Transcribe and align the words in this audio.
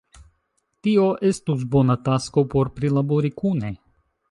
tio 0.87 1.03
estus 1.29 1.67
bona 1.77 1.97
tasko 2.09 2.45
por 2.55 2.73
prilabori 2.79 3.35
kune. 3.43 3.75